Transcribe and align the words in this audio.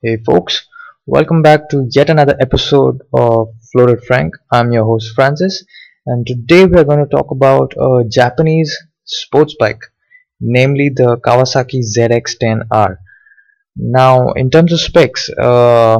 Hey 0.00 0.18
folks, 0.24 0.64
welcome 1.06 1.42
back 1.42 1.68
to 1.70 1.88
yet 1.90 2.08
another 2.08 2.36
episode 2.40 3.02
of 3.12 3.48
Floated 3.72 4.04
Frank. 4.04 4.32
I'm 4.52 4.70
your 4.70 4.84
host 4.84 5.12
Francis, 5.12 5.64
and 6.06 6.24
today 6.24 6.66
we 6.66 6.78
are 6.78 6.84
going 6.84 7.04
to 7.04 7.10
talk 7.10 7.32
about 7.32 7.72
a 7.76 8.04
Japanese 8.08 8.72
sports 9.02 9.56
bike, 9.58 9.80
namely 10.40 10.92
the 10.94 11.16
Kawasaki 11.16 11.82
ZX10R. 11.82 12.98
Now, 13.74 14.30
in 14.34 14.50
terms 14.50 14.72
of 14.72 14.78
specs, 14.78 15.28
uh, 15.30 15.98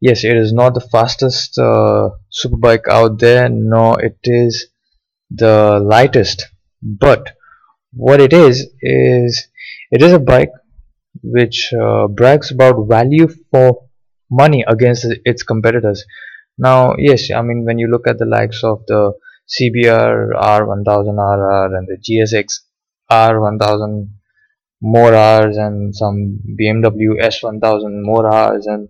yes, 0.00 0.22
it 0.22 0.36
is 0.36 0.52
not 0.52 0.74
the 0.74 0.88
fastest 0.92 1.58
uh, 1.58 2.10
superbike 2.30 2.86
out 2.88 3.18
there, 3.18 3.48
nor 3.48 4.00
it 4.00 4.18
is 4.22 4.68
the 5.32 5.80
lightest, 5.82 6.46
but 6.80 7.34
what 7.92 8.20
it 8.20 8.32
is 8.32 8.68
is 8.80 9.48
it 9.90 10.00
is 10.00 10.12
a 10.12 10.20
bike 10.20 10.52
which 11.22 11.72
uh, 11.72 12.08
brags 12.08 12.50
about 12.50 12.88
value 12.88 13.28
for 13.50 13.86
money 14.30 14.64
against 14.66 15.06
its 15.24 15.42
competitors. 15.42 16.04
Now, 16.58 16.94
yes, 16.98 17.30
I 17.30 17.42
mean 17.42 17.64
when 17.64 17.78
you 17.78 17.88
look 17.88 18.06
at 18.08 18.18
the 18.18 18.26
likes 18.26 18.62
of 18.64 18.84
the 18.86 19.12
CBR 19.48 20.32
R1000RR 20.32 21.78
and 21.78 21.86
the 21.86 21.98
GSX 21.98 22.60
R1000 23.10 24.08
more 24.82 25.14
hours 25.14 25.56
and 25.56 25.94
some 25.94 26.40
BMW 26.60 27.20
S1000 27.20 28.02
more 28.02 28.32
hours 28.32 28.66
and 28.66 28.88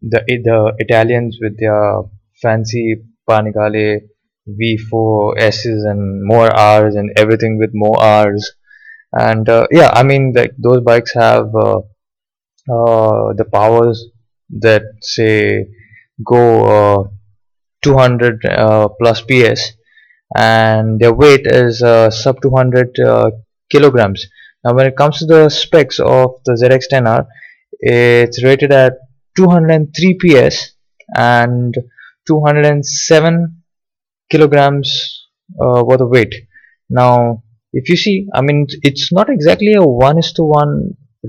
the 0.00 0.20
the 0.26 0.74
Italians 0.78 1.38
with 1.40 1.58
their 1.58 2.02
fancy 2.40 2.96
Panigale 3.28 4.00
V4 4.48 5.40
S's 5.40 5.84
and 5.84 6.22
more 6.24 6.50
R's 6.50 6.94
and 6.96 7.12
everything 7.16 7.58
with 7.58 7.70
more 7.72 8.00
R's 8.00 8.54
and 9.14 9.48
uh, 9.48 9.66
yeah 9.70 9.90
I 9.92 10.02
mean 10.02 10.32
like 10.34 10.52
those 10.58 10.80
bikes 10.80 11.12
have 11.14 11.54
uh, 11.54 11.78
uh, 12.70 13.32
the 13.34 13.46
powers 13.52 14.06
that 14.50 14.82
say 15.00 15.66
go 16.24 16.42
uh, 16.64 17.04
200 17.82 18.44
uh, 18.46 18.88
plus 19.00 19.22
PS 19.22 19.72
and 20.36 20.98
their 21.00 21.12
weight 21.12 21.46
is 21.46 21.82
uh, 21.82 22.10
sub 22.10 22.40
200 22.42 22.96
kilograms. 23.70 24.26
Now 24.64 24.74
when 24.74 24.86
it 24.86 24.96
comes 24.96 25.18
to 25.18 25.26
the 25.26 25.48
specs 25.48 26.00
of 26.00 26.40
the 26.44 26.52
ZX10R 26.52 27.26
it's 27.80 28.42
rated 28.42 28.72
at 28.72 28.94
203 29.36 30.18
PS 30.20 30.72
and 31.16 31.74
207 32.26 33.62
kilograms 34.30 35.28
worth 35.56 36.00
of 36.00 36.08
weight. 36.08 36.34
Now 36.88 37.43
if 37.80 37.88
you 37.90 37.96
see 37.96 38.16
I 38.38 38.40
mean 38.46 38.66
it's 38.88 39.12
not 39.12 39.28
exactly 39.36 39.74
a 39.74 39.82
one 39.82 40.18
is 40.18 40.32
to 40.34 40.44
one 40.44 40.72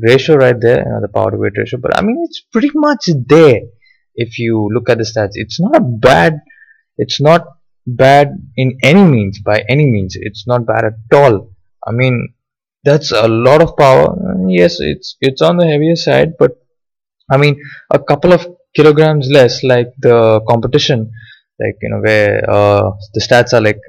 ratio 0.08 0.36
right 0.36 0.60
there 0.66 0.80
you 0.86 0.92
know, 0.92 1.02
the 1.02 1.12
power 1.18 1.32
to 1.32 1.38
weight 1.38 1.58
ratio 1.58 1.80
but 1.86 1.98
I 1.98 2.02
mean 2.02 2.18
it's 2.26 2.42
pretty 2.54 2.72
much 2.76 3.10
there 3.36 3.62
if 4.16 4.40
you 4.40 4.70
look 4.74 4.90
at 4.90 4.98
the 5.00 5.04
stats. 5.04 5.34
It's 5.44 5.60
not 5.60 5.76
a 5.76 5.82
bad 5.82 6.34
it's 6.98 7.20
not 7.20 7.42
bad 7.86 8.30
in 8.56 8.78
any 8.84 9.04
means 9.04 9.40
by 9.40 9.64
any 9.70 9.86
means. 9.86 10.16
It's 10.18 10.48
not 10.48 10.66
bad 10.66 10.86
at 10.86 11.18
all. 11.22 11.52
I 11.86 11.92
mean 11.92 12.34
that's 12.84 13.12
a 13.12 13.28
lot 13.28 13.62
of 13.62 13.76
power. 13.78 14.16
Yes 14.48 14.78
it's 14.80 15.18
it's 15.22 15.42
on 15.42 15.58
the 15.58 15.66
heavier 15.66 15.96
side 15.96 16.34
but 16.38 16.52
I 17.30 17.38
mean 17.38 17.60
a 17.92 18.00
couple 18.00 18.34
of 18.34 18.48
kilograms 18.76 19.30
less 19.32 19.64
like 19.64 19.92
the 20.00 20.42
competition 20.48 21.12
like 21.60 21.78
you 21.82 21.90
know 21.90 22.02
where 22.08 22.50
uh, 22.50 22.92
the 23.14 23.22
stats 23.22 23.54
are 23.54 23.62
like 23.62 23.82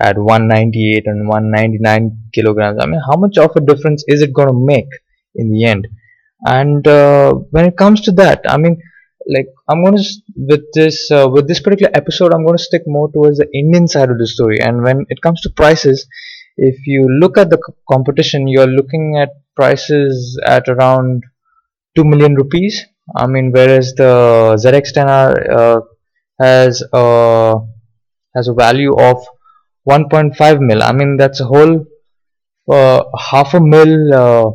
at 0.00 0.16
198 0.18 1.06
and 1.06 1.28
199 1.28 2.30
kilograms 2.32 2.78
i 2.80 2.86
mean 2.86 3.00
how 3.08 3.16
much 3.16 3.38
of 3.38 3.50
a 3.56 3.60
difference 3.60 4.04
is 4.08 4.22
it 4.22 4.32
going 4.32 4.48
to 4.48 4.66
make 4.74 4.88
in 5.34 5.52
the 5.52 5.64
end? 5.64 5.86
And 6.46 6.86
uh, 6.86 7.34
when 7.50 7.66
it 7.66 7.76
comes 7.76 8.00
to 8.02 8.12
that 8.12 8.40
i 8.48 8.56
mean 8.56 8.80
like 9.34 9.48
i'm 9.68 9.84
going 9.84 9.98
to 9.98 10.04
with 10.34 10.64
this 10.72 11.10
uh, 11.10 11.28
with 11.30 11.46
this 11.46 11.60
particular 11.60 11.92
episode 11.94 12.32
i'm 12.32 12.44
going 12.46 12.56
to 12.56 12.62
stick 12.62 12.82
more 12.86 13.12
towards 13.12 13.36
the 13.38 13.48
indian 13.52 13.86
side 13.86 14.10
of 14.10 14.18
the 14.18 14.26
story. 14.26 14.58
And 14.60 14.82
when 14.82 15.04
it 15.10 15.20
comes 15.20 15.42
to 15.42 15.50
prices 15.50 16.06
if 16.56 16.86
you 16.86 17.06
look 17.20 17.36
at 17.36 17.50
the 17.50 17.60
competition 17.90 18.48
you're 18.48 18.66
looking 18.66 19.18
at 19.20 19.30
prices 19.54 20.40
at 20.46 20.66
around 20.68 21.24
2 21.96 22.04
million 22.04 22.34
rupees. 22.34 22.86
I 23.14 23.26
mean 23.26 23.52
whereas 23.52 23.94
the 23.94 24.56
zx10r 24.62 25.58
uh, 25.58 25.80
has 26.40 26.82
a 26.94 27.56
has 28.34 28.48
a 28.48 28.54
value 28.54 28.94
of 28.94 29.26
1.5 29.88 30.60
mil. 30.60 30.82
I 30.82 30.92
mean 30.92 31.16
that's 31.16 31.40
a 31.40 31.44
whole 31.44 31.86
uh, 32.68 33.02
half 33.18 33.54
a 33.54 33.60
mil 33.60 34.14
uh, 34.14 34.50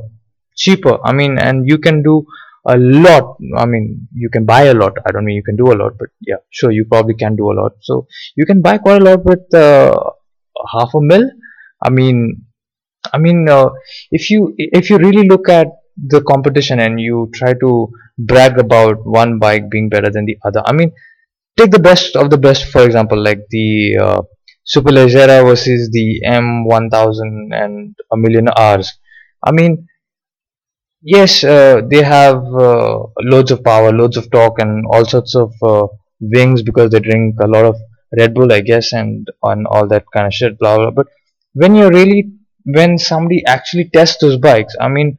cheaper. 0.56 0.98
I 1.04 1.14
mean 1.14 1.38
and 1.38 1.68
you 1.68 1.78
can 1.78 2.04
do 2.04 2.26
a 2.68 2.78
lot. 2.78 3.38
I 3.58 3.66
mean 3.66 4.08
you 4.14 4.30
can 4.30 4.46
buy 4.46 4.64
a 4.64 4.74
lot. 4.74 4.94
I 5.06 5.12
don't 5.12 5.26
mean 5.26 5.36
you 5.36 5.44
can 5.44 5.56
do 5.56 5.72
a 5.72 5.78
lot 5.82 5.94
but 5.98 6.10
yeah 6.22 6.38
sure 6.50 6.72
you 6.72 6.86
probably 6.86 7.16
can 7.16 7.36
do 7.36 7.52
a 7.52 7.56
lot. 7.62 7.74
So 7.82 8.08
you 8.36 8.46
can 8.46 8.62
buy 8.62 8.78
quite 8.78 9.02
a 9.02 9.06
lot 9.06 9.26
with 9.26 9.54
uh, 9.54 9.98
half 10.74 10.94
a 10.96 11.02
mil. 11.02 11.30
I 11.82 11.90
mean 11.90 12.46
i 13.14 13.18
mean 13.18 13.48
uh, 13.50 13.70
if 14.12 14.30
you 14.30 14.54
if 14.58 14.90
you 14.90 14.98
really 14.98 15.28
look 15.28 15.50
at 15.50 15.68
the 15.98 16.22
competition 16.22 16.80
and 16.80 17.00
you 17.00 17.30
try 17.34 17.54
to 17.54 17.90
brag 18.18 18.60
about 18.60 19.06
one 19.06 19.40
bike 19.40 19.70
being 19.70 19.90
better 19.90 20.10
than 20.10 20.26
the 20.26 20.38
other 20.46 20.62
i 20.66 20.74
mean 20.74 20.92
take 21.58 21.72
the 21.72 21.80
best 21.80 22.16
of 22.16 22.30
the 22.30 22.38
best 22.38 22.66
for 22.66 22.84
example 22.86 23.22
like 23.22 23.40
the 23.50 23.98
uh, 23.98 24.22
Superleggera 24.66 25.44
versus 25.46 25.90
the 25.92 26.22
M1000 26.26 27.50
and 27.52 27.96
a 28.12 28.18
million 28.18 28.48
Rs. 28.48 28.98
I 29.44 29.52
mean, 29.52 29.88
yes, 31.02 31.44
uh, 31.44 31.82
they 31.88 32.02
have 32.02 32.38
uh, 32.38 33.04
loads 33.22 33.52
of 33.52 33.64
power, 33.64 33.92
loads 33.92 34.18
of 34.18 34.30
torque, 34.32 34.60
and 34.60 34.86
all 34.92 35.06
sorts 35.06 35.36
of 35.36 35.54
uh, 35.62 35.88
wings 36.20 36.64
because 36.64 36.92
they 36.92 37.00
drink 37.00 37.36
a 37.42 37.48
lot 37.48 37.66
of 37.66 37.76
Red 38.18 38.34
Bull, 38.34 38.52
I 38.52 38.62
guess, 38.62 38.92
and 38.94 39.28
on 39.44 39.66
all 39.68 39.88
that 39.88 40.06
kind 40.14 40.28
of 40.28 40.34
shit, 40.34 40.58
blah 40.58 40.78
blah. 40.78 40.92
But 40.92 41.08
when 41.54 41.76
you're 41.76 41.92
really, 41.92 42.32
when 42.64 42.98
somebody 42.98 43.44
actually 43.46 43.90
tests 43.94 44.18
those 44.20 44.38
bikes, 44.38 44.76
I 44.80 44.88
mean, 44.88 45.18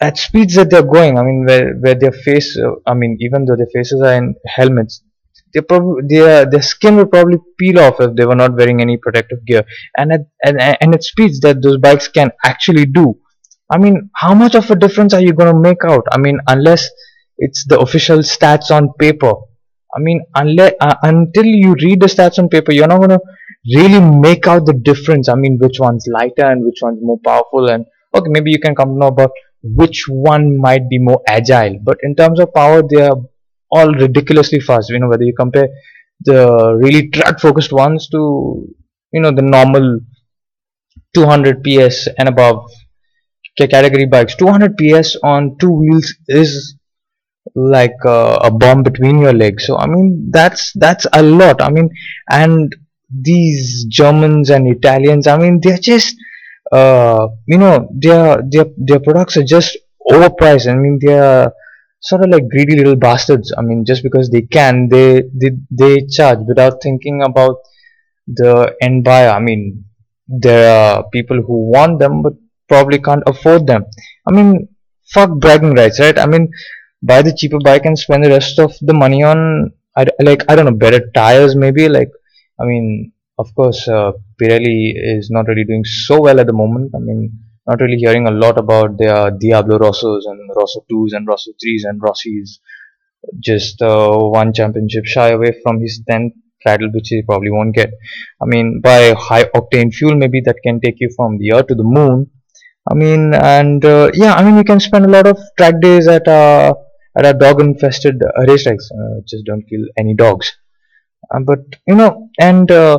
at 0.00 0.16
speeds 0.16 0.54
that 0.54 0.70
they're 0.70 0.82
going, 0.82 1.18
I 1.18 1.22
mean, 1.22 1.44
where 1.44 1.74
where 1.74 1.94
their 1.94 2.12
face, 2.12 2.56
uh, 2.58 2.76
I 2.86 2.94
mean, 2.94 3.18
even 3.20 3.44
though 3.44 3.56
their 3.56 3.72
faces 3.74 4.00
are 4.00 4.14
in 4.14 4.34
helmets, 4.46 5.02
they 5.54 5.60
probably 5.60 6.02
their 6.08 6.44
their 6.50 6.62
skin 6.62 6.96
would 6.96 7.10
probably 7.10 7.38
peel 7.58 7.78
off 7.80 8.00
if 8.00 8.14
they 8.16 8.24
were 8.24 8.36
not 8.36 8.56
wearing 8.56 8.80
any 8.80 8.96
protective 8.96 9.44
gear. 9.46 9.64
And 9.96 10.12
at 10.12 10.20
and, 10.44 10.60
and 10.60 10.94
at 10.94 11.02
speeds 11.02 11.40
that 11.40 11.62
those 11.62 11.78
bikes 11.78 12.08
can 12.08 12.30
actually 12.44 12.86
do. 12.86 13.14
I 13.70 13.78
mean 13.78 14.10
how 14.14 14.34
much 14.34 14.54
of 14.54 14.70
a 14.70 14.76
difference 14.76 15.14
are 15.14 15.20
you 15.20 15.32
going 15.32 15.52
to 15.52 15.60
make 15.60 15.84
out? 15.84 16.04
I 16.12 16.18
mean 16.18 16.38
unless 16.46 16.88
it's 17.38 17.64
the 17.66 17.78
official 17.78 18.18
stats 18.18 18.70
on 18.70 18.92
paper. 18.98 19.32
I 19.94 20.00
mean 20.00 20.22
unless 20.34 20.74
uh, 20.80 20.96
until 21.02 21.44
you 21.44 21.74
read 21.74 22.00
the 22.00 22.06
stats 22.06 22.38
on 22.38 22.48
paper 22.48 22.72
you're 22.72 22.88
not 22.88 22.98
going 22.98 23.10
to 23.10 23.20
really 23.76 24.00
make 24.00 24.46
out 24.46 24.66
the 24.66 24.74
difference. 24.74 25.28
I 25.28 25.34
mean 25.34 25.58
which 25.60 25.78
one's 25.80 26.06
lighter 26.12 26.46
and 26.50 26.64
which 26.64 26.78
one's 26.82 27.00
more 27.02 27.18
powerful 27.24 27.68
and 27.68 27.84
okay 28.14 28.30
maybe 28.30 28.50
you 28.50 28.60
can 28.60 28.74
come 28.74 28.88
to 28.90 28.98
know 28.98 29.08
about 29.08 29.30
which 29.62 30.04
one 30.08 30.56
might 30.58 30.88
be 30.88 30.98
more 30.98 31.20
agile. 31.26 31.78
But 31.82 31.98
in 32.02 32.14
terms 32.14 32.40
of 32.40 32.54
power 32.54 32.82
they 32.82 33.02
are 33.02 33.16
all 33.70 33.92
ridiculously 33.92 34.60
fast. 34.60 34.90
You 34.90 34.98
know 35.00 35.08
whether 35.08 35.24
you 35.24 35.34
compare 35.38 35.68
the 36.20 36.74
really 36.82 37.10
track 37.10 37.40
focused 37.40 37.72
ones 37.72 38.08
to 38.10 38.66
you 39.12 39.20
know 39.20 39.30
the 39.30 39.42
normal 39.42 40.00
200 41.14 41.62
ps 41.62 42.08
and 42.18 42.28
above 42.28 42.64
category 43.58 44.06
bikes. 44.06 44.36
200 44.36 44.76
ps 44.76 45.16
on 45.22 45.56
two 45.58 45.70
wheels 45.70 46.14
is 46.28 46.76
like 47.54 47.96
uh, 48.06 48.38
a 48.42 48.50
bomb 48.50 48.82
between 48.82 49.18
your 49.18 49.32
legs. 49.32 49.66
So 49.66 49.78
i 49.78 49.86
mean 49.86 50.30
that's 50.30 50.72
that's 50.74 51.06
a 51.12 51.22
lot. 51.22 51.60
I 51.62 51.70
mean 51.70 51.90
and 52.30 52.74
these 53.10 53.86
germans 53.88 54.50
and 54.50 54.68
italians 54.68 55.26
i 55.26 55.34
mean 55.38 55.58
they're 55.62 55.78
just 55.78 56.14
uh, 56.70 57.26
you 57.46 57.56
know 57.56 57.88
their 57.94 58.42
their 58.50 58.66
their 58.76 59.00
products 59.00 59.36
are 59.38 59.44
just 59.44 59.78
overpriced. 60.10 60.70
I 60.70 60.74
mean 60.74 60.98
they're 61.00 61.52
sort 62.00 62.24
of 62.24 62.30
like 62.30 62.48
greedy 62.48 62.76
little 62.76 62.96
bastards. 62.96 63.52
I 63.56 63.62
mean 63.62 63.84
just 63.84 64.02
because 64.02 64.30
they 64.30 64.42
can 64.42 64.88
they 64.88 65.22
they, 65.40 65.50
they 65.70 66.06
charge 66.06 66.38
without 66.46 66.82
thinking 66.82 67.22
about 67.22 67.56
the 68.26 68.74
end 68.80 69.04
buyer. 69.04 69.30
I 69.30 69.40
mean 69.40 69.84
there 70.26 70.70
are 70.70 71.04
people 71.10 71.42
who 71.42 71.70
want 71.70 71.98
them 71.98 72.22
but 72.22 72.34
probably 72.68 72.98
can't 72.98 73.22
afford 73.26 73.66
them. 73.66 73.84
I 74.26 74.32
mean 74.32 74.68
fuck 75.12 75.30
bragging 75.38 75.74
rights 75.74 76.00
right? 76.00 76.18
I 76.18 76.26
mean 76.26 76.50
buy 77.02 77.22
the 77.22 77.34
cheaper 77.34 77.58
bike 77.64 77.84
and 77.84 77.98
spend 77.98 78.24
the 78.24 78.30
rest 78.30 78.58
of 78.58 78.72
the 78.80 78.94
money 78.94 79.22
on 79.22 79.72
I, 79.96 80.06
like 80.20 80.42
i 80.48 80.54
don't 80.54 80.64
know 80.64 80.72
better 80.72 81.10
tires 81.14 81.56
maybe? 81.56 81.88
Like 81.88 82.10
i 82.60 82.64
mean 82.64 83.12
of 83.38 83.54
course 83.54 83.86
uh, 83.88 84.12
pirelli 84.40 84.92
is 84.96 85.30
not 85.30 85.46
really 85.46 85.64
doing 85.64 85.84
so 85.84 86.20
well 86.20 86.40
at 86.40 86.46
the 86.46 86.52
moment. 86.52 86.92
I 86.94 86.98
mean 86.98 87.47
not 87.68 87.80
really 87.80 87.96
hearing 87.96 88.26
a 88.26 88.30
lot 88.30 88.58
about 88.58 88.98
their 88.98 89.30
Diablo 89.30 89.78
Rossos 89.78 90.22
and 90.26 90.50
Rosso 90.56 90.84
2s 90.90 91.12
and 91.12 91.26
Rosso 91.28 91.52
3s 91.52 91.82
and 91.84 92.00
Rossi's 92.02 92.60
just 93.38 93.82
uh, 93.82 94.16
one 94.16 94.52
championship 94.52 95.04
shy 95.04 95.30
away 95.30 95.52
from 95.62 95.80
his 95.80 96.02
10th 96.10 96.32
title 96.66 96.88
which 96.92 97.08
he 97.08 97.22
probably 97.22 97.50
won't 97.50 97.74
get 97.74 97.90
I 98.42 98.46
mean 98.46 98.80
by 98.80 99.12
high 99.12 99.44
octane 99.44 99.92
fuel 99.92 100.16
maybe 100.16 100.40
that 100.46 100.56
can 100.64 100.80
take 100.80 100.96
you 100.98 101.10
from 101.16 101.38
the 101.38 101.52
earth 101.52 101.68
to 101.68 101.74
the 101.74 101.84
moon 101.84 102.30
I 102.90 102.94
mean 102.94 103.34
and 103.34 103.84
uh, 103.84 104.10
yeah 104.14 104.34
I 104.34 104.42
mean 104.44 104.56
you 104.56 104.64
can 104.64 104.80
spend 104.80 105.04
a 105.04 105.08
lot 105.16 105.26
of 105.26 105.38
track 105.56 105.80
days 105.80 106.08
at 106.08 106.26
a 106.26 106.74
at 107.18 107.26
our 107.26 107.34
dog 107.34 107.60
infested 107.60 108.22
uh, 108.22 108.42
racetracks. 108.46 108.86
Uh, 108.92 109.20
just 109.26 109.44
don't 109.44 109.68
kill 109.68 109.84
any 109.96 110.14
dogs. 110.14 110.56
Uh, 111.30 111.40
but 111.40 111.60
you 111.86 111.94
know, 111.94 112.30
and 112.38 112.70
uh, 112.70 112.98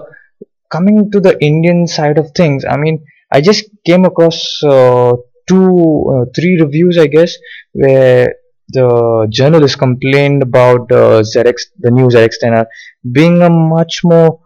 coming 0.69 1.09
to 1.11 1.19
the 1.19 1.41
Indian 1.43 1.87
side 1.87 2.17
of 2.17 2.31
things, 2.35 2.65
I 2.65 2.77
mean, 2.77 3.05
I 3.31 3.41
just 3.41 3.65
came 3.85 4.05
across 4.05 4.61
uh, 4.63 5.13
two, 5.47 6.05
uh, 6.13 6.25
three 6.35 6.59
reviews, 6.61 6.97
I 6.97 7.07
guess, 7.07 7.35
where 7.73 8.33
the 8.69 9.27
journalist 9.31 9.79
complained 9.79 10.43
about 10.43 10.91
uh, 10.91 11.21
ZX, 11.21 11.61
the 11.79 11.91
new 11.91 12.07
ZX 12.07 12.35
10R, 12.43 12.65
being 13.11 13.41
a 13.41 13.49
much 13.49 14.01
more 14.03 14.39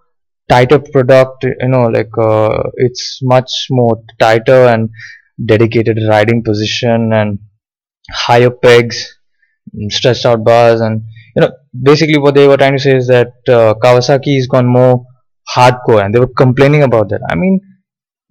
tighter 0.49 0.79
product. 0.79 1.43
You 1.43 1.67
know, 1.67 1.87
like 1.87 2.11
uh, 2.17 2.63
it's 2.75 3.19
much 3.21 3.51
more 3.69 4.03
tighter 4.19 4.65
and 4.67 4.89
dedicated 5.43 5.99
riding 6.09 6.43
position 6.43 7.11
and 7.13 7.39
higher 8.11 8.49
pegs, 8.49 9.17
mm, 9.75 9.91
stretched 9.91 10.25
out 10.25 10.43
bars, 10.43 10.81
and 10.81 11.03
you 11.35 11.41
know, 11.41 11.51
basically 11.81 12.17
what 12.19 12.35
they 12.35 12.47
were 12.47 12.57
trying 12.57 12.73
to 12.77 12.79
say 12.79 12.95
is 12.95 13.07
that 13.07 13.33
uh, 13.47 13.73
Kawasaki 13.83 14.35
has 14.35 14.47
gone 14.47 14.67
more 14.67 15.05
hardcore, 15.55 16.03
and 16.03 16.13
they 16.13 16.19
were 16.19 16.27
complaining 16.27 16.83
about 16.83 17.09
that. 17.09 17.21
I 17.29 17.35
mean, 17.35 17.59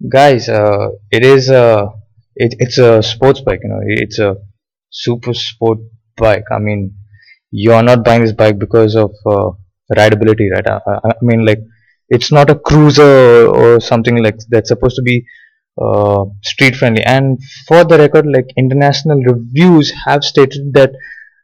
guys, 0.09 0.49
uh, 0.49 0.89
it 1.11 1.23
is 1.23 1.49
a 1.49 1.87
it, 2.35 2.55
it's 2.59 2.77
a 2.77 3.01
sports 3.03 3.41
bike. 3.41 3.59
You 3.63 3.69
know, 3.69 3.81
it's 3.83 4.19
a 4.19 4.37
super 4.89 5.33
sport 5.33 5.79
bike. 6.17 6.45
I 6.51 6.59
mean, 6.59 6.95
you 7.51 7.73
are 7.73 7.83
not 7.83 8.03
buying 8.03 8.21
this 8.21 8.33
bike 8.33 8.59
because 8.59 8.95
of 8.95 9.11
uh, 9.25 9.51
rideability, 9.95 10.51
right? 10.51 10.67
I, 10.67 10.79
I, 10.87 11.09
I 11.09 11.13
mean, 11.21 11.45
like 11.45 11.59
it's 12.09 12.31
not 12.31 12.49
a 12.49 12.55
cruiser 12.55 13.47
or 13.47 13.79
something 13.79 14.21
like 14.23 14.37
that's 14.49 14.69
supposed 14.69 14.95
to 14.97 15.01
be 15.01 15.25
uh, 15.81 16.25
street 16.43 16.75
friendly. 16.75 17.03
And 17.03 17.39
for 17.67 17.83
the 17.83 17.97
record, 17.97 18.25
like 18.27 18.47
international 18.57 19.19
reviews 19.23 19.91
have 20.05 20.23
stated 20.23 20.73
that 20.73 20.91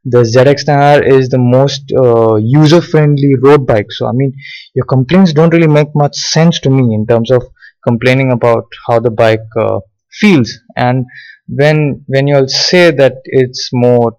the 0.06 0.24
ZX10R 0.24 1.06
is 1.06 1.30
the 1.30 1.38
most 1.38 1.92
uh, 1.92 2.36
user 2.36 2.82
friendly 2.82 3.36
road 3.42 3.68
bike. 3.68 3.92
So, 3.92 4.08
I 4.08 4.12
mean, 4.14 4.34
your 4.74 4.86
complaints 4.86 5.34
don't 5.34 5.54
really 5.54 5.68
make 5.68 5.90
much 5.94 6.16
sense 6.16 6.60
to 6.62 6.70
me 6.70 6.94
in 6.96 7.06
terms 7.06 7.32
of 7.32 7.44
complaining 7.88 8.32
about 8.32 8.66
how 8.88 9.00
the 9.00 9.12
bike 9.12 9.48
uh, 9.60 9.80
feels. 10.12 10.52
And 10.76 11.06
when 11.48 12.04
when 12.08 12.28
you 12.28 12.36
all 12.38 12.48
say 12.48 12.92
that 12.92 13.16
it's 13.26 13.70
more 13.74 14.18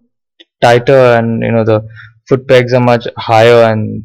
tighter 0.63 1.01
and 1.19 1.43
you 1.43 1.53
know 1.53 1.65
the 1.65 1.87
foot 2.29 2.47
pegs 2.49 2.73
are 2.73 2.81
much 2.81 3.07
higher 3.17 3.63
and 3.73 4.05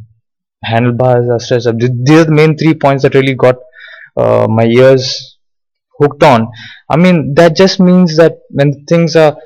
handlebars 0.63 1.29
are 1.29 1.39
stretched 1.39 1.67
up, 1.67 1.77
these 1.79 2.19
are 2.21 2.25
the 2.25 2.31
main 2.31 2.57
three 2.57 2.73
points 2.73 3.03
that 3.03 3.15
really 3.15 3.35
got 3.35 3.55
uh, 4.17 4.47
my 4.49 4.65
ears 4.65 5.37
hooked 5.99 6.23
on. 6.23 6.47
I 6.89 6.97
mean, 6.97 7.33
that 7.35 7.55
just 7.55 7.79
means 7.79 8.17
that 8.17 8.33
when 8.49 8.85
things 8.85 9.15
are 9.15 9.37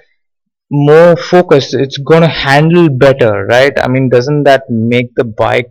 more 0.72 1.16
focused, 1.16 1.74
it's 1.74 1.98
going 1.98 2.22
to 2.22 2.28
handle 2.28 2.90
better, 2.90 3.46
right? 3.46 3.74
I 3.80 3.88
mean, 3.88 4.10
doesn't 4.10 4.44
that 4.44 4.64
make 4.70 5.14
the 5.16 5.24
bike 5.24 5.70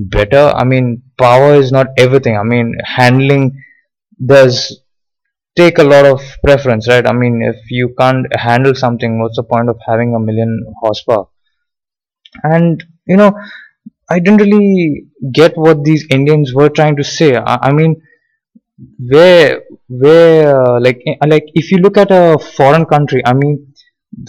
better? 0.00 0.52
I 0.56 0.64
mean, 0.64 1.02
power 1.18 1.54
is 1.54 1.72
not 1.72 1.88
everything. 1.98 2.36
I 2.36 2.42
mean, 2.42 2.74
handling 2.84 3.62
does 4.24 4.80
take 5.56 5.78
a 5.78 5.84
lot 5.84 6.06
of 6.06 6.22
preference, 6.44 6.88
right? 6.88 7.06
I 7.06 7.12
mean, 7.12 7.42
if 7.42 7.70
you 7.70 7.94
can't 7.98 8.26
handle 8.34 8.74
something, 8.74 9.20
what's 9.20 9.36
the 9.36 9.42
point 9.44 9.68
of 9.68 9.78
having 9.86 10.14
a 10.14 10.20
million 10.20 10.64
horsepower? 10.80 11.26
And 12.42 12.82
you 13.06 13.16
know, 13.16 13.32
I 14.08 14.18
didn't 14.20 14.42
really 14.42 15.06
get 15.32 15.56
what 15.56 15.84
these 15.84 16.06
Indians 16.10 16.54
were 16.54 16.68
trying 16.68 16.96
to 16.96 17.04
say. 17.04 17.36
I, 17.36 17.58
I 17.68 17.72
mean, 17.72 18.02
where 18.98 19.62
where 19.88 20.56
uh, 20.56 20.80
like 20.80 21.02
uh, 21.06 21.26
like 21.26 21.44
if 21.54 21.70
you 21.70 21.78
look 21.78 21.96
at 21.96 22.10
a 22.10 22.38
foreign 22.56 22.86
country 22.86 23.22
i 23.26 23.32
mean 23.32 23.72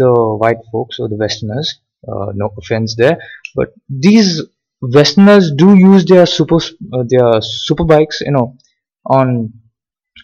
the 0.01 0.11
white 0.41 0.61
folks 0.71 0.99
or 0.99 1.07
the 1.07 1.15
westerners 1.15 1.79
uh, 2.07 2.31
no 2.35 2.49
offense 2.57 2.95
there 2.95 3.17
but 3.55 3.69
these 3.89 4.41
westerners 4.81 5.51
do 5.55 5.75
use 5.75 6.05
their 6.05 6.25
super 6.25 6.57
uh, 6.57 7.03
their 7.07 7.41
super 7.41 7.83
bikes 7.83 8.21
you 8.21 8.31
know 8.31 8.57
on 9.05 9.53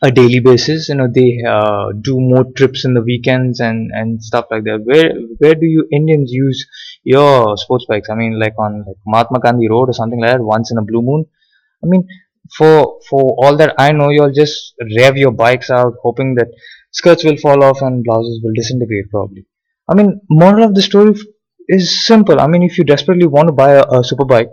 a 0.03 0.11
daily 0.11 0.39
basis 0.39 0.89
you 0.89 0.95
know 0.95 1.07
they 1.13 1.39
uh, 1.47 1.91
do 2.01 2.19
more 2.19 2.45
trips 2.55 2.85
in 2.85 2.93
the 2.93 3.01
weekends 3.01 3.59
and 3.59 3.89
and 3.93 4.21
stuff 4.23 4.45
like 4.51 4.63
that 4.63 4.81
where 4.83 5.11
where 5.39 5.55
do 5.55 5.65
you 5.65 5.87
indians 5.91 6.31
use 6.31 6.67
your 7.03 7.57
sports 7.57 7.85
bikes 7.89 8.09
i 8.09 8.15
mean 8.15 8.39
like 8.39 8.53
on 8.59 8.83
like 8.87 8.99
mahatma 9.05 9.39
gandhi 9.39 9.69
road 9.69 9.89
or 9.89 9.93
something 9.93 10.21
like 10.21 10.31
that 10.31 10.41
once 10.41 10.71
in 10.71 10.77
a 10.77 10.87
blue 10.89 11.01
moon 11.01 11.25
i 11.83 11.87
mean 11.87 12.05
for 12.55 12.99
for 13.09 13.35
all 13.43 13.57
that 13.57 13.75
I 13.77 13.91
know, 13.91 14.09
you'll 14.09 14.31
just 14.31 14.73
rev 14.97 15.17
your 15.17 15.31
bikes 15.31 15.69
out, 15.69 15.93
hoping 16.01 16.35
that 16.35 16.47
skirts 16.91 17.23
will 17.23 17.37
fall 17.37 17.63
off 17.63 17.81
and 17.81 18.03
blouses 18.03 18.41
will 18.43 18.53
disintegrate. 18.55 19.09
Probably. 19.11 19.45
I 19.89 19.95
mean, 19.95 20.21
moral 20.29 20.63
of 20.63 20.75
the 20.75 20.81
story 20.81 21.13
is 21.67 22.05
simple. 22.05 22.39
I 22.39 22.47
mean, 22.47 22.63
if 22.63 22.77
you 22.77 22.83
desperately 22.83 23.27
want 23.27 23.47
to 23.47 23.53
buy 23.53 23.73
a, 23.73 23.83
a 23.99 24.03
super 24.03 24.25
bike, 24.25 24.49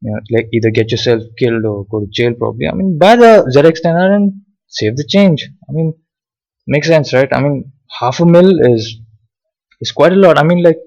you 0.00 0.10
know, 0.10 0.20
like 0.36 0.48
either 0.52 0.70
get 0.70 0.90
yourself 0.90 1.22
killed 1.38 1.64
or 1.64 1.86
go 1.86 2.00
to 2.00 2.06
jail, 2.10 2.34
probably. 2.34 2.66
I 2.66 2.74
mean, 2.74 2.98
buy 2.98 3.16
the 3.16 3.50
ZX10R 3.54 4.14
and 4.16 4.32
save 4.68 4.96
the 4.96 5.06
change. 5.06 5.48
I 5.68 5.72
mean, 5.72 5.94
makes 6.66 6.88
sense, 6.88 7.12
right? 7.12 7.28
I 7.32 7.40
mean, 7.40 7.72
half 8.00 8.20
a 8.20 8.26
mil 8.26 8.60
is 8.60 8.98
is 9.80 9.92
quite 9.92 10.12
a 10.12 10.16
lot. 10.16 10.38
I 10.38 10.44
mean, 10.44 10.62
like, 10.62 10.78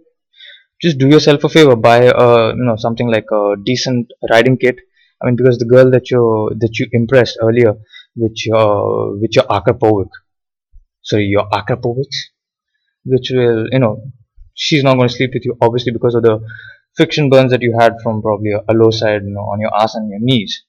just 0.81 0.97
do 0.97 1.07
yourself 1.07 1.44
a 1.44 1.50
favor, 1.50 1.75
buy 1.75 2.03
a 2.03 2.50
you 2.50 2.65
know 2.65 2.75
something 2.77 3.09
like 3.09 3.27
a 3.31 3.56
decent 3.63 4.12
riding 4.29 4.57
kit 4.57 4.77
I 5.21 5.27
mean, 5.27 5.35
because 5.35 5.57
the 5.57 5.65
girl 5.65 5.89
that 5.91 6.12
you 6.12 6.51
that 6.59 6.77
you 6.77 6.88
impressed 6.91 7.38
earlier 7.41 7.73
with 8.15 8.31
uh, 8.31 8.45
your 8.45 9.17
with 9.19 9.35
your 9.35 9.45
Akrapovic, 9.45 10.09
sorry, 11.03 11.25
your 11.25 11.47
Akrapovic, 11.50 12.12
which 13.06 13.31
will 13.31 13.67
you 13.71 13.79
know 13.79 14.12
she's 14.55 14.83
not 14.83 14.95
going 14.95 15.07
to 15.07 15.13
sleep 15.13 15.31
with 15.33 15.45
you 15.45 15.55
obviously 15.61 15.91
because 15.91 16.15
of 16.15 16.23
the 16.23 16.39
friction 16.95 17.29
burns 17.29 17.51
that 17.51 17.61
you 17.61 17.75
had 17.79 17.93
from 18.01 18.21
probably 18.21 18.51
a, 18.51 18.73
low 18.73 18.89
side 18.89 19.21
you 19.23 19.33
know, 19.33 19.41
on 19.41 19.59
your 19.59 19.73
ass 19.75 19.95
and 19.95 20.09
your 20.09 20.19
knees. 20.19 20.63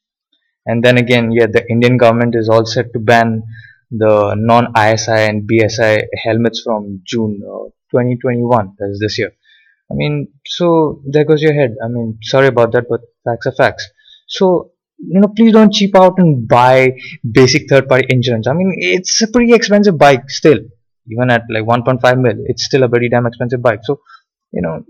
And 0.66 0.82
then 0.82 0.98
again, 0.98 1.30
yeah, 1.30 1.46
the 1.46 1.64
Indian 1.70 1.96
government 1.96 2.34
is 2.34 2.48
all 2.48 2.66
set 2.66 2.92
to 2.92 2.98
ban 2.98 3.44
the 3.90 4.34
non-ISI 4.36 5.28
and 5.30 5.48
BSI 5.48 6.02
helmets 6.24 6.62
from 6.62 7.02
June 7.06 7.40
uh, 7.44 7.70
2021. 7.92 8.74
That 8.78 8.90
is 8.90 8.98
this 9.00 9.16
year. 9.18 9.30
I 9.88 9.94
mean, 9.94 10.28
so 10.44 11.00
there 11.06 11.24
goes 11.24 11.40
your 11.40 11.54
head. 11.54 11.76
I 11.82 11.86
mean, 11.86 12.18
sorry 12.22 12.48
about 12.48 12.72
that, 12.72 12.86
but 12.90 13.02
facts 13.24 13.46
are 13.46 13.52
facts. 13.52 13.88
So 14.26 14.72
you 14.98 15.20
know, 15.20 15.28
please 15.28 15.52
don't 15.52 15.72
cheap 15.72 15.94
out 15.94 16.14
and 16.18 16.48
buy 16.48 16.92
basic 17.30 17.68
third-party 17.68 18.06
insurance. 18.08 18.48
I 18.48 18.54
mean, 18.54 18.74
it's 18.78 19.20
a 19.22 19.28
pretty 19.28 19.52
expensive 19.52 19.98
bike 19.98 20.28
still, 20.30 20.58
even 21.10 21.30
at 21.30 21.42
like 21.50 21.64
1.5 21.64 22.18
mil. 22.20 22.34
It's 22.46 22.64
still 22.64 22.82
a 22.82 22.88
very 22.88 23.08
damn 23.08 23.26
expensive 23.26 23.62
bike. 23.62 23.80
So 23.82 24.00
you 24.52 24.62
know, 24.62 24.84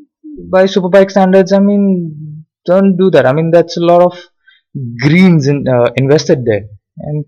by 0.50 0.64
superbike 0.64 1.10
standards, 1.10 1.52
I 1.52 1.58
mean, 1.58 2.44
don't 2.64 2.96
do 2.96 3.10
that. 3.10 3.26
I 3.26 3.32
mean, 3.32 3.50
that's 3.50 3.76
a 3.76 3.80
lot 3.80 4.02
of 4.02 4.18
greens 5.00 5.46
in, 5.48 5.66
uh, 5.68 5.90
invested 5.96 6.44
there, 6.44 6.66
and 6.98 7.24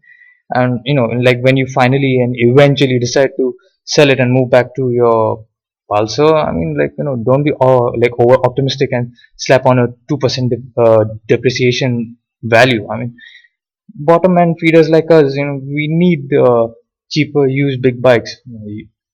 and 0.54 0.80
you 0.84 0.94
know, 0.94 1.06
like 1.06 1.40
when 1.42 1.56
you 1.56 1.66
finally 1.66 2.20
and 2.22 2.34
eventually 2.36 2.98
decide 2.98 3.30
to 3.38 3.54
sell 3.84 4.10
it 4.10 4.20
and 4.20 4.32
move 4.32 4.50
back 4.50 4.74
to 4.76 4.90
your 4.90 5.46
also 5.88 6.34
i 6.34 6.52
mean 6.52 6.76
like 6.78 6.92
you 6.98 7.04
know 7.04 7.16
don't 7.28 7.44
be 7.44 7.52
all 7.52 7.94
like 8.02 8.12
over 8.18 8.36
optimistic 8.48 8.90
and 8.92 9.14
slap 9.36 9.64
on 9.66 9.78
a 9.78 9.86
2% 10.10 10.52
uh, 10.76 11.04
depreciation 11.26 12.16
value 12.42 12.86
i 12.92 12.96
mean 12.98 13.14
bottom 14.10 14.36
end 14.38 14.56
feeders 14.60 14.88
like 14.90 15.10
us 15.10 15.34
you 15.34 15.46
know 15.46 15.58
we 15.78 15.86
need 16.02 16.22
uh, 16.34 16.66
cheaper 17.10 17.46
used 17.46 17.82
big 17.82 18.00
bikes. 18.00 18.36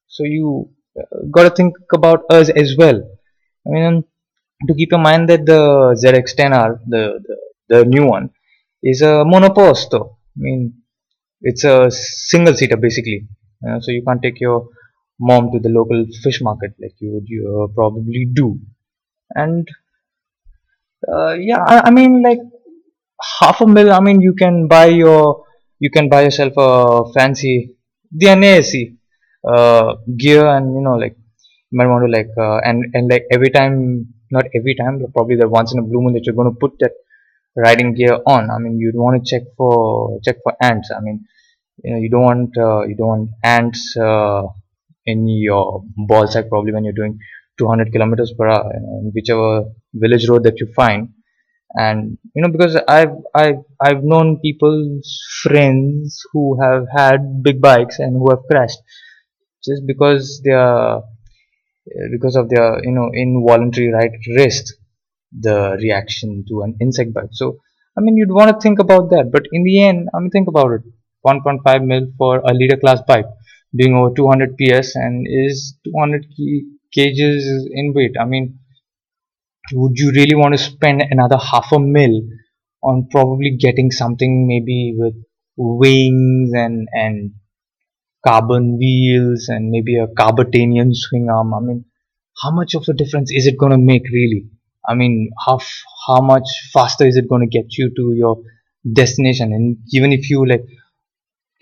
So 0.08 0.24
you 0.24 0.70
uh, 0.98 1.26
got 1.30 1.44
to 1.44 1.50
think 1.50 1.74
about 1.92 2.24
us 2.30 2.48
as 2.50 2.76
well. 2.76 3.02
I 3.66 3.70
mean 3.70 4.04
to 4.68 4.74
keep 4.74 4.92
in 4.92 5.02
mind 5.02 5.28
that 5.28 5.44
the 5.44 5.60
zx10r 6.02 6.78
the, 6.86 7.20
the 7.26 7.36
the 7.68 7.84
new 7.84 8.06
one 8.06 8.30
is 8.82 9.02
a 9.02 9.24
monopost 9.26 9.90
though 9.90 10.16
i 10.36 10.40
mean 10.46 10.72
it's 11.44 11.64
a 11.64 11.90
single 11.90 12.54
seater 12.54 12.76
basically. 12.76 13.28
Uh, 13.66 13.78
so 13.80 13.92
you 13.92 14.02
can't 14.06 14.22
take 14.22 14.40
your 14.40 14.68
mom 15.20 15.50
to 15.52 15.58
the 15.60 15.68
local 15.68 16.04
fish 16.22 16.40
market 16.40 16.72
like 16.80 16.94
you 16.98 17.12
would 17.12 17.28
you, 17.28 17.42
uh, 17.62 17.72
probably 17.74 18.26
do. 18.32 18.58
And 19.30 19.68
uh, 21.06 21.34
yeah 21.34 21.62
I, 21.62 21.88
I, 21.88 21.90
mean 21.90 22.22
like 22.22 22.38
half 23.40 23.60
a 23.60 23.66
mil 23.66 23.92
I 23.92 24.00
mean 24.00 24.20
you 24.20 24.34
can 24.34 24.68
buy 24.68 24.86
your 24.86 25.44
you 25.78 25.90
can 25.90 26.08
buy 26.08 26.22
yourself 26.22 26.54
a 26.56 27.12
fancy 27.12 27.73
Dainese 28.20 28.96
uh, 29.52 29.94
gear 30.16 30.46
and 30.46 30.66
you 30.74 30.82
know 30.86 30.96
like 31.04 31.16
you 31.70 31.76
might 31.78 31.88
want 31.92 32.04
to 32.06 32.10
like 32.16 32.30
uh, 32.46 32.58
and 32.68 32.78
and 32.94 33.10
like 33.12 33.24
every 33.36 33.50
time 33.50 33.74
not 34.30 34.46
every 34.58 34.74
time 34.74 34.98
but 35.00 35.12
probably 35.12 35.36
the 35.36 35.48
once 35.48 35.72
in 35.72 35.78
a 35.80 35.82
blue 35.82 36.02
moon 36.02 36.14
that 36.14 36.24
you're 36.24 36.34
going 36.40 36.52
to 36.52 36.58
put 36.64 36.72
that 36.80 36.92
riding 37.56 37.94
gear 37.94 38.18
on. 38.26 38.50
I 38.50 38.58
mean 38.58 38.78
you'd 38.78 38.96
want 38.96 39.14
to 39.18 39.30
check 39.30 39.44
for 39.56 40.20
check 40.24 40.36
for 40.42 40.54
ants. 40.62 40.90
I 40.96 41.00
mean 41.00 41.24
you 41.82 41.90
know 41.92 42.00
you 42.00 42.10
don't 42.10 42.28
want 42.30 42.58
uh, 42.58 42.82
you 42.88 42.96
don't 42.96 43.12
want 43.14 43.30
ants 43.42 43.96
uh, 43.96 44.42
in 45.06 45.28
your 45.28 45.82
ball 45.96 46.26
sack 46.26 46.48
probably 46.48 46.72
when 46.72 46.84
you're 46.84 47.00
doing 47.02 47.18
200 47.58 47.92
kilometers 47.92 48.32
per 48.38 48.48
hour 48.48 48.72
know, 48.80 49.10
whichever 49.14 49.64
village 49.92 50.28
road 50.28 50.42
that 50.44 50.58
you 50.60 50.68
find 50.74 51.08
and 51.74 52.18
you 52.34 52.42
know 52.42 52.50
because 52.50 52.76
i've 52.88 53.14
i've 53.34 53.62
i've 53.80 54.02
known 54.02 54.38
people's 54.40 55.20
friends 55.42 56.22
who 56.32 56.58
have 56.60 56.84
had 56.96 57.42
big 57.42 57.60
bikes 57.60 57.98
and 57.98 58.14
who 58.16 58.30
have 58.30 58.42
crashed 58.50 58.78
just 59.64 59.82
because 59.86 60.40
they 60.44 60.52
are 60.52 60.98
uh, 60.98 62.08
because 62.12 62.36
of 62.36 62.48
their 62.48 62.82
you 62.84 62.92
know 62.92 63.10
involuntary 63.12 63.92
right 63.92 64.12
wrist 64.36 64.74
the 65.46 65.76
reaction 65.82 66.44
to 66.48 66.62
an 66.62 66.76
insect 66.80 67.12
bite 67.12 67.32
so 67.32 67.58
i 67.98 68.00
mean 68.00 68.16
you'd 68.16 68.30
want 68.38 68.50
to 68.50 68.62
think 68.62 68.78
about 68.78 69.10
that 69.10 69.30
but 69.32 69.44
in 69.52 69.64
the 69.64 69.82
end 69.82 70.08
i 70.14 70.18
mean 70.18 70.30
think 70.30 70.48
about 70.48 70.72
it. 70.72 70.82
1.5 71.26 71.86
mil 71.86 72.06
for 72.18 72.42
a 72.44 72.52
leader 72.52 72.76
class 72.76 73.00
bike 73.08 73.26
doing 73.74 73.94
over 73.96 74.14
200 74.14 74.56
ps 74.58 74.94
and 74.94 75.26
is 75.26 75.76
200 75.84 76.26
kgs 76.96 77.44
in 77.72 77.92
weight. 77.94 78.14
I 78.20 78.24
mean 78.24 78.58
would 79.72 79.98
you 79.98 80.10
really 80.12 80.34
want 80.34 80.52
to 80.54 80.58
spend 80.58 81.02
another 81.10 81.38
half 81.38 81.72
a 81.72 81.78
mil 81.78 82.22
on 82.82 83.08
probably 83.10 83.56
getting 83.58 83.90
something 83.90 84.46
maybe 84.46 84.94
with 84.96 85.14
wings 85.56 86.52
and 86.54 86.88
and 86.92 87.32
carbon 88.26 88.78
wheels 88.78 89.48
and 89.48 89.70
maybe 89.70 89.96
a 89.96 90.06
carbotanian 90.06 90.90
swing 90.92 91.28
arm? 91.30 91.54
I 91.54 91.60
mean 91.60 91.84
how 92.42 92.50
much 92.50 92.74
of 92.74 92.84
a 92.88 92.92
difference 92.92 93.30
is 93.32 93.46
it 93.46 93.58
going 93.58 93.72
to 93.72 93.78
make 93.78 94.04
really? 94.12 94.48
I 94.86 94.94
mean 94.94 95.30
how 95.46 95.60
how 96.06 96.20
much 96.20 96.48
faster 96.72 97.06
is 97.06 97.16
it 97.16 97.28
going 97.28 97.48
to 97.48 97.58
get 97.58 97.78
you 97.78 97.90
to 97.96 98.12
your 98.14 98.42
destination? 98.92 99.52
And 99.52 99.78
even 99.92 100.12
if 100.12 100.28
you 100.28 100.46
like 100.46 100.66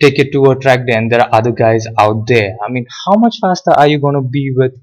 take 0.01 0.19
it 0.19 0.31
to 0.33 0.45
a 0.51 0.55
track 0.59 0.85
day 0.87 0.93
and 0.93 1.11
there 1.11 1.21
are 1.21 1.29
other 1.31 1.51
guys 1.51 1.85
out 1.97 2.25
there 2.27 2.57
i 2.65 2.69
mean 2.69 2.85
how 3.05 3.15
much 3.15 3.37
faster 3.39 3.71
are 3.71 3.87
you 3.87 3.99
going 3.99 4.15
to 4.15 4.27
be 4.37 4.51
with 4.55 4.73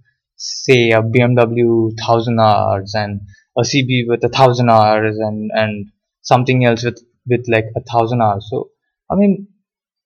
say 0.41 0.91
a 0.91 1.03
bmw 1.03 1.69
1000 1.93 2.41
hours 2.41 2.95
and 2.95 3.21
a 3.59 3.63
cb 3.63 4.09
with 4.09 4.25
a 4.25 4.29
thousand 4.29 4.71
hours 4.71 5.19
and 5.19 5.51
and 5.55 5.91
something 6.23 6.65
else 6.65 6.83
with 6.85 6.99
with 7.29 7.45
like 7.49 7.67
a 7.77 7.83
thousand 7.93 8.23
hours. 8.23 8.47
So 8.51 8.71
i 9.11 9.15
mean 9.15 9.49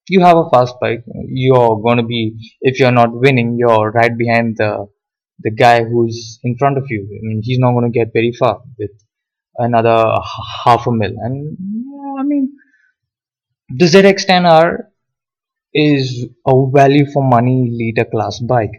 you 0.09 0.21
have 0.21 0.37
a 0.37 0.50
fast 0.50 0.75
bike. 0.81 1.03
You're 1.29 1.81
going 1.81 1.97
to 1.97 2.03
be 2.03 2.23
if 2.61 2.79
you're 2.79 2.93
not 2.93 3.14
winning 3.14 3.57
you're 3.59 3.91
right 3.93 4.17
behind 4.17 4.57
the 4.59 4.87
the 5.38 5.50
guy 5.50 5.85
who's 5.85 6.41
in 6.43 6.57
front 6.59 6.79
of 6.79 6.85
you. 6.91 7.03
I 7.03 7.21
mean 7.23 7.41
he's 7.43 7.59
not 7.59 7.73
going 7.73 7.91
to 7.91 7.99
get 7.99 8.12
very 8.12 8.33
far 8.38 8.62
with 8.79 8.91
another 9.57 9.99
half 10.64 10.87
a 10.87 10.93
mil. 10.93 11.14
And 11.26 11.57
yeah, 11.93 12.21
i 12.21 12.25
mean 12.25 12.57
the 13.69 13.87
zx10r 13.87 14.79
is 15.73 16.26
a 16.47 16.53
value 16.73 17.07
for 17.12 17.23
money 17.23 17.71
leader 17.71 18.05
class 18.05 18.41
bike. 18.41 18.76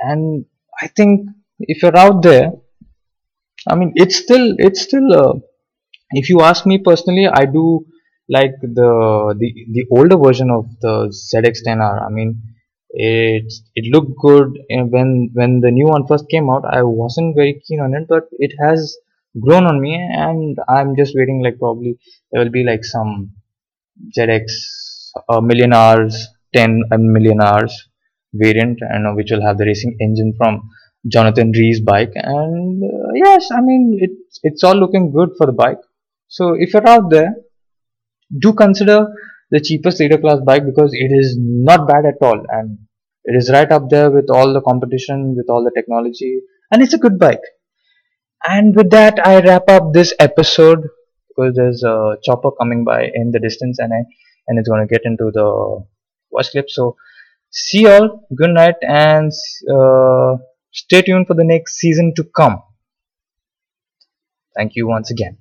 And 0.00 0.46
i 0.82 0.86
think 0.88 1.28
if 1.60 1.82
you're 1.82 1.96
out 1.96 2.22
there 2.22 2.52
i 3.70 3.74
mean 3.74 3.92
it's 3.94 4.16
still 4.16 4.54
it's 4.58 4.82
still 4.82 5.08
uh, 5.22 5.34
if 6.10 6.28
you 6.28 6.40
ask 6.40 6.66
me 6.66 6.78
personally 6.78 7.26
i 7.40 7.44
do 7.44 7.84
like 8.28 8.54
the 8.62 8.90
the 9.40 9.48
the 9.76 9.84
older 9.90 10.16
version 10.16 10.50
of 10.50 10.64
the 10.80 10.94
zx10r 11.30 11.96
i 12.06 12.10
mean 12.10 12.40
it 12.90 13.52
it 13.74 13.86
looked 13.92 14.12
good 14.26 14.58
when 14.94 15.30
when 15.32 15.60
the 15.60 15.70
new 15.70 15.86
one 15.86 16.06
first 16.06 16.28
came 16.28 16.48
out 16.48 16.64
i 16.78 16.82
wasn't 16.82 17.34
very 17.34 17.60
keen 17.66 17.80
on 17.80 17.94
it 17.94 18.06
but 18.08 18.24
it 18.32 18.52
has 18.64 18.96
grown 19.40 19.66
on 19.66 19.80
me 19.80 19.94
and 19.94 20.58
i'm 20.68 20.94
just 20.96 21.14
waiting 21.16 21.42
like 21.42 21.58
probably 21.58 21.98
there 22.30 22.42
will 22.42 22.54
be 22.58 22.64
like 22.64 22.84
some 22.84 23.32
zx 24.16 24.44
a 25.28 25.42
million 25.42 25.72
hours 25.72 26.28
10 26.54 26.82
million 27.16 27.40
hours 27.40 27.88
variant 28.34 28.78
and 28.82 29.16
which 29.16 29.30
will 29.30 29.42
have 29.46 29.58
the 29.58 29.64
racing 29.64 29.96
engine 30.00 30.32
from 30.36 30.68
jonathan 31.06 31.52
rea's 31.52 31.80
bike. 31.80 32.12
And 32.14 32.82
uh, 32.82 33.12
yes 33.14 33.50
i 33.52 33.60
mean 33.60 33.98
it's 34.00 34.40
it's 34.42 34.64
all 34.64 34.74
looking 34.74 35.12
good 35.12 35.30
for 35.38 35.46
the 35.46 35.52
bike. 35.52 35.82
So 36.28 36.54
if 36.58 36.72
you're 36.72 36.88
out 36.88 37.10
there 37.10 37.34
do 38.38 38.52
consider 38.52 39.06
the 39.50 39.60
cheapest 39.60 40.00
leader 40.00 40.18
class 40.18 40.40
bike 40.44 40.64
because 40.66 40.90
it 40.92 41.12
is 41.12 41.36
not 41.38 41.86
bad 41.86 42.06
at 42.06 42.16
all. 42.20 42.42
And 42.48 42.78
it 43.24 43.36
is 43.36 43.50
right 43.50 43.70
up 43.70 43.88
there 43.90 44.10
with 44.10 44.30
all 44.30 44.52
the 44.52 44.60
competition 44.60 45.34
with 45.36 45.48
all 45.48 45.62
the 45.62 45.72
technology 45.74 46.40
and 46.70 46.82
it's 46.82 46.94
a 46.94 46.98
good 46.98 47.18
bike. 47.18 47.46
And 48.46 48.74
with 48.76 48.90
that 48.90 49.26
i 49.26 49.40
wrap 49.40 49.68
up 49.68 49.92
this 49.92 50.12
episode 50.18 50.80
because 51.28 51.54
there's 51.56 51.82
a 51.82 52.16
chopper 52.22 52.50
coming 52.50 52.84
by 52.84 53.10
in 53.14 53.30
the 53.30 53.40
distance 53.40 53.78
and 53.78 53.92
i 53.92 54.04
and 54.46 54.58
it's 54.58 54.68
going 54.68 54.86
to 54.86 54.92
get 54.92 55.02
into 55.04 55.30
the 55.32 55.84
voice 56.32 56.50
clip. 56.50 56.70
So 56.70 56.96
see 57.54 57.82
y'all 57.82 58.26
good 58.34 58.50
night 58.50 58.74
and 58.82 59.32
uh, 59.72 60.36
stay 60.72 61.02
tuned 61.02 61.26
for 61.26 61.34
the 61.34 61.44
next 61.44 61.76
season 61.76 62.12
to 62.16 62.24
come. 62.24 62.62
Thank 64.56 64.72
you 64.76 64.86
once 64.86 65.10
again 65.10 65.38